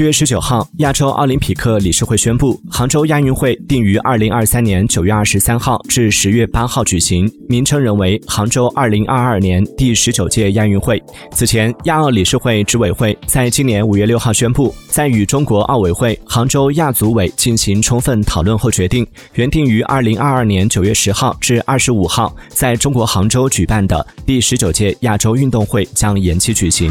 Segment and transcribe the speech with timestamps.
[0.00, 10.98] 七月十九号亚洲奥林匹克理事会宣布杭州亚运会定于二零二三年九月二十三号至十月八号举行名称仍为杭州二零二二年第十九届亚运会。
[11.32, 26.90] 此前亚奥理事会执委会在今年五月六号宣布在与中国奥委会杭州亚组委进行充分讨论后决定原定于二零二二年九月十号至二十五号在中国杭州举办的第十九届亚洲运动会将延期举行。